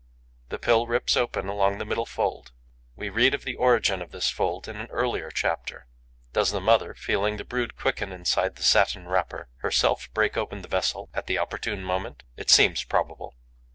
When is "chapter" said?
5.29-5.85